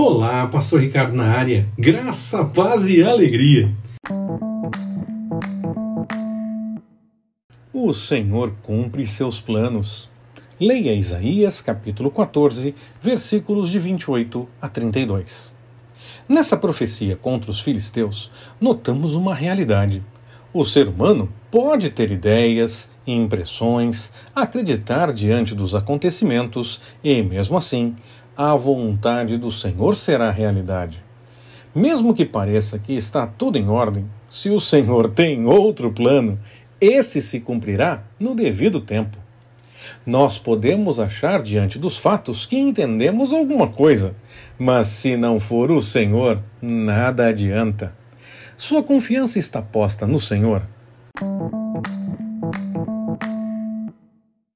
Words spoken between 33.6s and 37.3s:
ordem, se o Senhor tem outro plano, esse